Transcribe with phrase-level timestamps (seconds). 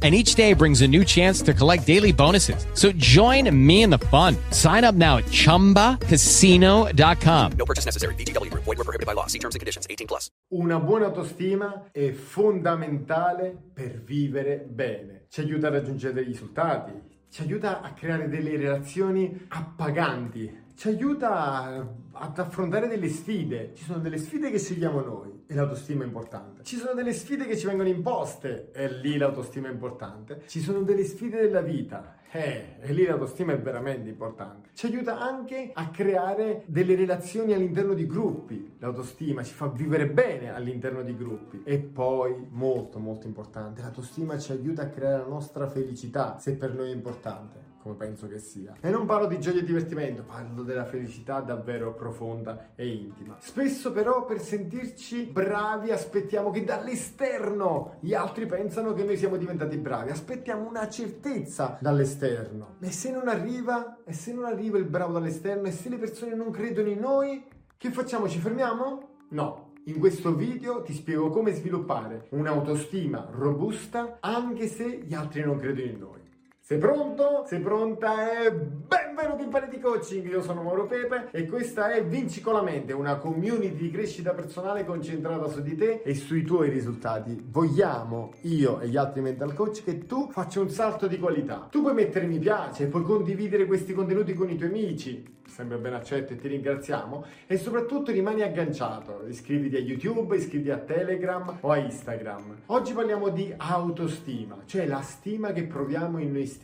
[0.00, 2.64] and each day brings a new chance to collect daily bonuses.
[2.74, 4.36] So join me in the fun.
[4.52, 7.52] Sign up now at ChumbaCasino.com.
[7.58, 8.14] No purchase necessary.
[8.14, 8.62] VGW Group.
[8.64, 9.26] Void were prohibited by law.
[9.26, 9.88] See terms and conditions.
[9.90, 10.28] 18 plus.
[10.50, 15.26] Una buona autostima è fondamentale per vivere bene.
[15.28, 16.92] Ci aiuta a raggiungere dei risultati,
[17.30, 23.72] ci aiuta a creare delle relazioni appaganti, ci aiuta ad affrontare delle sfide.
[23.74, 26.62] Ci sono delle sfide che scegliamo noi e l'autostima è importante.
[26.62, 30.42] Ci sono delle sfide che ci vengono imposte e lì l'autostima è importante.
[30.46, 32.18] Ci sono delle sfide della vita.
[32.30, 34.68] Eh, e lì l'autostima è veramente importante.
[34.72, 38.76] Ci aiuta anche a creare delle relazioni all'interno di gruppi.
[38.78, 41.60] L'autostima ci fa vivere bene all'interno di gruppi.
[41.64, 46.72] E poi, molto molto importante, l'autostima ci aiuta a creare la nostra felicità, se per
[46.72, 48.74] noi è importante come penso che sia.
[48.80, 53.36] E non parlo di gioia e divertimento, parlo della felicità davvero profonda e intima.
[53.40, 59.76] Spesso però per sentirci bravi aspettiamo che dall'esterno gli altri pensano che noi siamo diventati
[59.76, 62.76] bravi, aspettiamo una certezza dall'esterno.
[62.80, 66.34] E se non arriva, e se non arriva il bravo dall'esterno, e se le persone
[66.34, 67.44] non credono in noi,
[67.76, 68.28] che facciamo?
[68.28, 69.16] Ci fermiamo?
[69.30, 75.58] No, in questo video ti spiego come sviluppare un'autostima robusta anche se gli altri non
[75.58, 76.20] credono in noi.
[76.68, 77.44] Sei pronto?
[77.46, 78.42] Sei pronta?
[78.42, 82.62] E benvenuti in di Coaching, io sono Mauro Pepe e questa è Vinci con la
[82.62, 87.42] mente, una community di crescita personale concentrata su di te e sui tuoi risultati.
[87.42, 91.68] Vogliamo, io e gli altri mental coach, che tu faccia un salto di qualità.
[91.70, 95.94] Tu puoi mettere mi piace, puoi condividere questi contenuti con i tuoi amici, sempre ben
[95.94, 99.24] accetto e ti ringraziamo, e soprattutto rimani agganciato.
[99.26, 102.56] Iscriviti a YouTube, iscriviti a Telegram o a Instagram.
[102.66, 106.57] Oggi parliamo di autostima, cioè la stima che proviamo in noi stessi,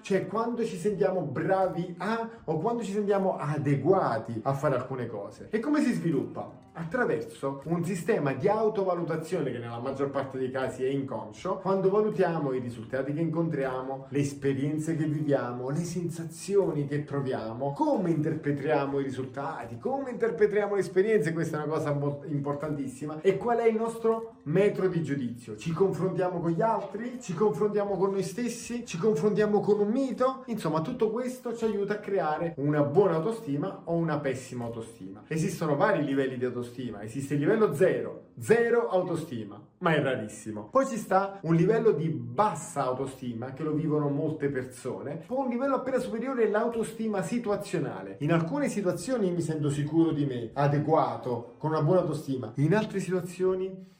[0.00, 5.48] cioè quando ci sentiamo bravi a o quando ci sentiamo adeguati a fare alcune cose.
[5.50, 6.62] E come si sviluppa?
[6.76, 12.52] Attraverso un sistema di autovalutazione che nella maggior parte dei casi è inconscio, quando valutiamo
[12.52, 19.04] i risultati che incontriamo, le esperienze che viviamo, le sensazioni che proviamo, come interpretiamo i
[19.04, 21.96] risultati, come interpretiamo le esperienze, questa è una cosa
[22.26, 25.56] importantissima, e qual è il nostro metro di giudizio.
[25.56, 30.44] Ci confrontiamo con gli altri, ci confrontiamo con noi stessi, ci confrontiamo con un mito,
[30.46, 35.24] insomma tutto questo ci aiuta a creare una buona autostima o una pessima autostima.
[35.26, 40.68] Esistono vari livelli di autostima esiste il livello 0, 0 autostima, ma è rarissimo.
[40.70, 45.50] Poi ci sta un livello di bassa autostima che lo vivono molte persone, poi un
[45.50, 48.16] livello appena superiore è l'autostima situazionale.
[48.20, 53.00] In alcune situazioni mi sento sicuro di me, adeguato, con una buona autostima, in altre
[53.00, 53.92] situazioni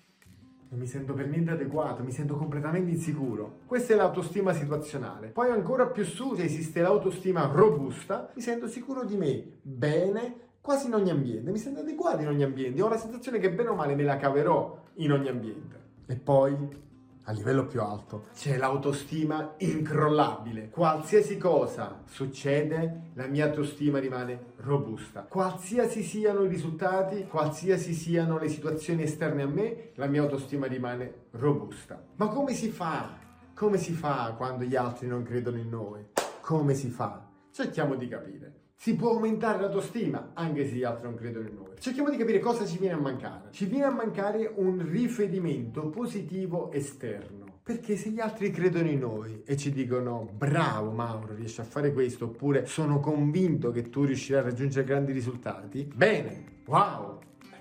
[0.75, 3.61] non mi sento per niente adeguato, mi sento completamente insicuro.
[3.65, 5.29] Questa è l'autostima situazionale.
[5.29, 10.95] Poi ancora più su esiste l'autostima robusta, mi sento sicuro di me, bene, quasi in
[10.95, 13.95] ogni ambiente, mi sento adeguato in ogni ambiente, ho la sensazione che bene o male
[13.95, 15.83] me la caverò in ogni ambiente.
[16.07, 16.57] E poi,
[17.25, 20.69] a livello più alto, c'è l'autostima incrollabile.
[20.69, 25.23] Qualsiasi cosa succede, la mia autostima rimane robusta.
[25.23, 31.29] Qualsiasi siano i risultati, qualsiasi siano le situazioni esterne a me, la mia autostima rimane
[31.33, 32.03] robusta.
[32.17, 33.23] Ma come si fa?
[33.55, 36.05] Come si fa quando gli altri non credono in noi?
[36.41, 37.27] Come si fa?
[37.51, 38.64] Cerchiamo di capire.
[38.77, 41.71] Si può aumentare l'autostima anche se gli altri non credono in noi.
[41.79, 43.49] Cerchiamo di capire cosa ci viene a mancare.
[43.51, 47.45] Ci viene a mancare un riferimento positivo esterno.
[47.63, 51.95] Perché se gli altri credono in noi e ci dicono bravo Mauro, riesci a fare
[51.95, 57.21] questo, oppure sono convinto che tu riuscirai a raggiungere grandi risultati, bene, wow,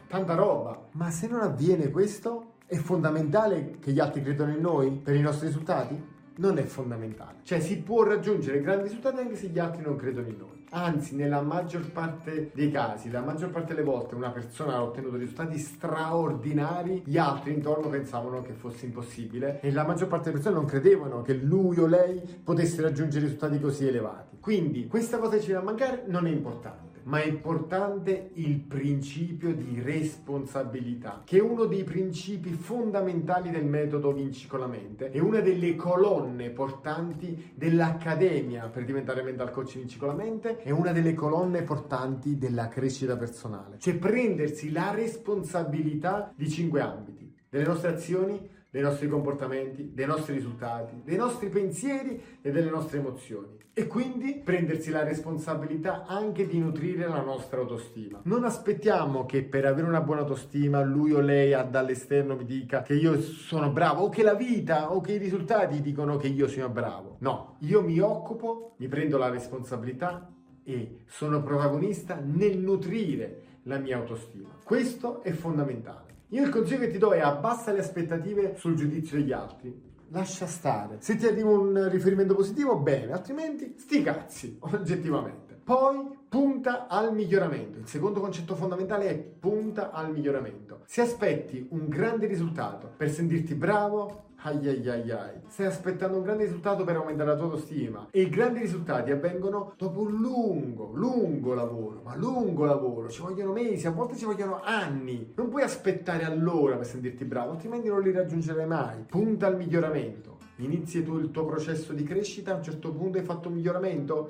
[0.09, 0.90] tanta roba.
[0.91, 5.22] Ma se non avviene questo, è fondamentale che gli altri credano in noi per i
[5.22, 5.97] nostri risultati?
[6.35, 7.38] Non è fondamentale.
[7.44, 10.62] Cioè si può raggiungere grandi risultati anche se gli altri non credono in noi.
[10.75, 15.17] Anzi, nella maggior parte dei casi, la maggior parte delle volte una persona ha ottenuto
[15.17, 20.55] risultati straordinari, gli altri intorno pensavano che fosse impossibile e la maggior parte delle persone
[20.55, 24.40] non credevano che lui o lei potesse raggiungere risultati così elevati.
[24.40, 28.59] Quindi questa cosa che ci viene a mancare non è importante ma è importante il
[28.59, 35.11] principio di responsabilità, che è uno dei principi fondamentali del metodo Vinci con la mente,
[35.11, 40.72] è una delle colonne portanti dell'Accademia per diventare mental coach Vinci con la mente, è
[40.72, 47.66] una delle colonne portanti della crescita personale, cioè prendersi la responsabilità di cinque ambiti, delle
[47.66, 53.59] nostre azioni, dei nostri comportamenti, dei nostri risultati, dei nostri pensieri e delle nostre emozioni.
[53.72, 58.22] E quindi prendersi la responsabilità anche di nutrire la nostra autostima.
[58.23, 62.96] Non aspettiamo che per avere una buona autostima lui o lei dall'esterno mi dica che
[62.96, 66.67] io sono bravo o che la vita o che i risultati dicono che io sia
[66.67, 67.17] bravo.
[67.20, 70.34] No, io mi occupo, mi prendo la responsabilità
[70.64, 74.49] e sono protagonista nel nutrire la mia autostima.
[74.64, 76.12] Questo è fondamentale.
[76.34, 79.72] Io il consiglio che ti do è abbassa le aspettative sul giudizio degli altri.
[80.08, 80.97] Lascia stare.
[81.00, 85.53] Se ti arriva un riferimento positivo, bene, altrimenti sti cazzi, oggettivamente.
[85.63, 87.79] Poi punta al miglioramento.
[87.79, 90.81] Il secondo concetto fondamentale è punta al miglioramento.
[90.85, 95.39] Se aspetti un grande risultato per sentirti bravo, ai ai ai ai.
[95.47, 99.73] Stai aspettando un grande risultato per aumentare la tua autostima e i grandi risultati avvengono
[99.77, 104.59] dopo un lungo, lungo lavoro, ma lungo lavoro, ci vogliono mesi, a volte ci vogliono
[104.61, 105.31] anni.
[105.35, 109.05] Non puoi aspettare allora per sentirti bravo, altrimenti non li raggiungerai mai.
[109.07, 110.39] Punta al miglioramento.
[110.57, 114.27] Inizi tu il tuo processo di crescita, a un certo punto hai fatto un miglioramento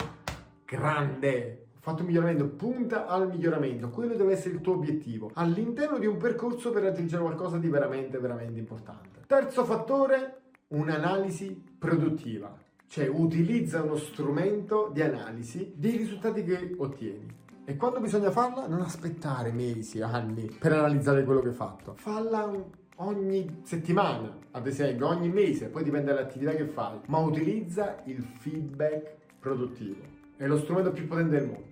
[0.74, 6.08] grande, fatto un miglioramento, punta al miglioramento, quello deve essere il tuo obiettivo all'interno di
[6.08, 9.22] un percorso per raggiungere qualcosa di veramente, veramente importante.
[9.28, 17.42] Terzo fattore, un'analisi produttiva, cioè utilizza uno strumento di analisi dei risultati che ottieni.
[17.66, 21.94] E quando bisogna farla, non aspettare mesi, anni per analizzare quello che hai fatto.
[21.98, 22.52] Falla
[22.98, 29.16] ogni settimana, ad esempio, ogni mese, poi dipende dall'attività che fai, ma utilizza il feedback
[29.40, 30.13] produttivo.
[30.44, 31.68] È lo strumento più potente del mondo.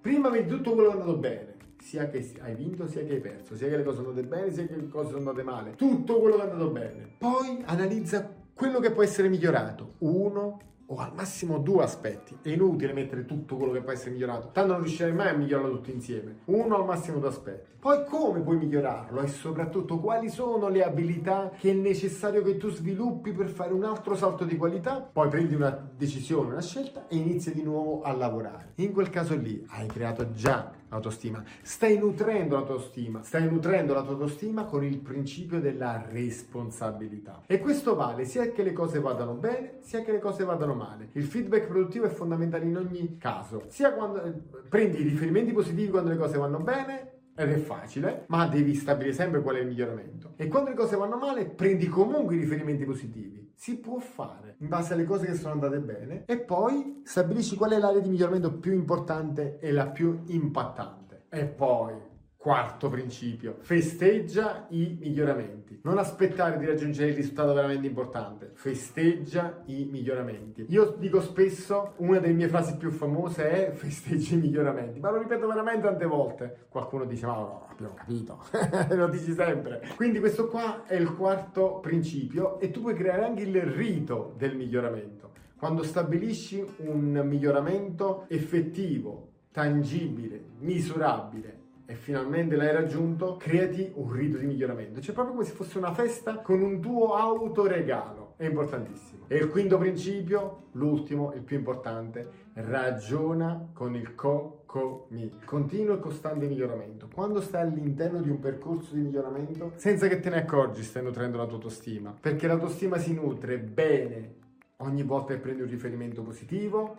[0.00, 3.20] Prima vedi tutto quello che è andato bene, sia che hai vinto sia che hai
[3.20, 5.74] perso, sia che le cose sono andate bene sia che le cose sono andate male,
[5.74, 7.06] tutto quello che è andato bene.
[7.18, 12.38] Poi analizza quello che può essere migliorato, uno o al massimo due aspetti.
[12.42, 15.76] È inutile mettere tutto quello che può essere migliorato, tanto non riuscirai mai a migliorarlo
[15.76, 16.38] tutto insieme.
[16.46, 17.72] Uno al massimo due aspetti.
[17.78, 22.70] Poi come puoi migliorarlo e soprattutto quali sono le abilità che è necessario che tu
[22.70, 25.00] sviluppi per fare un altro salto di qualità.
[25.00, 28.72] Poi prendi una decisione, una scelta e inizi di nuovo a lavorare.
[28.76, 31.42] In quel caso lì hai creato già autostima.
[31.62, 37.42] Stai nutrendo la tua autostima, stai nutrendo la tua autostima con il principio della responsabilità.
[37.46, 41.08] E questo vale sia che le cose vadano bene, sia che le cose vadano male.
[41.12, 44.32] Il feedback produttivo è fondamentale in ogni caso, sia quando eh,
[44.68, 49.12] prendi i riferimenti positivi quando le cose vanno bene, ed è facile, ma devi stabilire
[49.12, 50.34] sempre qual è il miglioramento.
[50.36, 53.43] E quando le cose vanno male, prendi comunque i riferimenti positivi.
[53.56, 57.72] Si può fare in base alle cose che sono andate bene e poi stabilisci qual
[57.72, 61.24] è l'area di miglioramento più importante e la più impattante.
[61.28, 61.94] E poi
[62.44, 65.80] Quarto principio, festeggia i miglioramenti.
[65.84, 70.66] Non aspettare di raggiungere il risultato veramente importante, festeggia i miglioramenti.
[70.68, 75.20] Io dico spesso, una delle mie frasi più famose è festeggia i miglioramenti, ma lo
[75.20, 76.66] ripeto veramente tante volte.
[76.68, 78.44] Qualcuno dice, ma no, abbiamo capito,
[78.94, 79.80] lo dici sempre.
[79.96, 84.54] Quindi questo qua è il quarto principio e tu puoi creare anche il rito del
[84.54, 85.30] miglioramento.
[85.56, 94.46] Quando stabilisci un miglioramento effettivo, tangibile, misurabile, e finalmente l'hai raggiunto, creati un rito di
[94.46, 95.00] miglioramento.
[95.00, 98.34] Cioè proprio come se fosse una festa con un tuo autoregalo.
[98.36, 99.24] È importantissimo.
[99.28, 105.38] E il quinto principio, l'ultimo, il più importante, ragiona con il co-co-mi.
[105.44, 107.08] Continuo e costante miglioramento.
[107.12, 111.36] Quando stai all'interno di un percorso di miglioramento, senza che te ne accorgi, stai nutrendo
[111.36, 112.14] la tua autostima.
[112.18, 114.42] Perché l'autostima si nutre bene
[114.78, 116.96] ogni volta che prendi un riferimento positivo,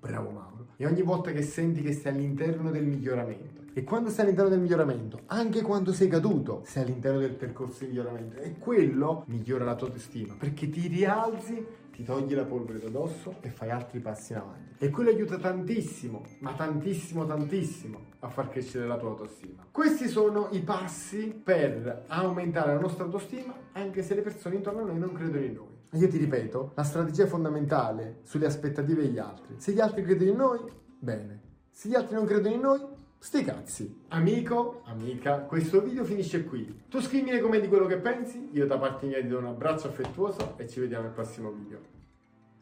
[0.00, 0.66] Bravo Mauro.
[0.76, 3.64] E ogni volta che senti che sei all'interno del miglioramento.
[3.72, 7.88] E quando sei all'interno del miglioramento, anche quando sei caduto, sei all'interno del percorso di
[7.88, 8.38] miglioramento.
[8.38, 10.34] E quello migliora la tua autostima.
[10.38, 14.84] Perché ti rialzi, ti togli la polvere da dosso e fai altri passi in avanti.
[14.84, 19.66] E quello aiuta tantissimo, ma tantissimo, tantissimo a far crescere la tua autostima.
[19.70, 24.84] Questi sono i passi per aumentare la nostra autostima, anche se le persone intorno a
[24.84, 25.75] noi non credono in noi.
[25.90, 29.54] Io ti ripeto, la strategia fondamentale sulle aspettative degli altri.
[29.58, 30.60] Se gli altri credono in noi,
[30.98, 31.40] bene.
[31.70, 32.80] Se gli altri non credono in noi,
[33.18, 34.02] sti cazzi.
[34.08, 36.82] Amico, amica, questo video finisce qui.
[36.88, 39.88] Tu scrivi nei commenti quello che pensi, io da parte mia ti do un abbraccio
[39.88, 41.80] affettuoso e ci vediamo al prossimo video.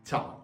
[0.03, 0.44] Ciao!